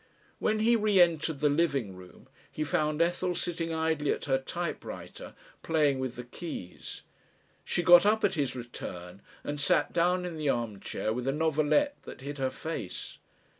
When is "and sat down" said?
9.43-10.25